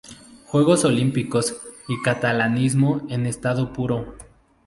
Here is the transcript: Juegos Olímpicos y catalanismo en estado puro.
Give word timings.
Juegos 0.47 0.83
Olímpicos 0.83 1.57
y 1.87 2.01
catalanismo 2.01 3.03
en 3.11 3.27
estado 3.27 3.71
puro. 3.71 4.15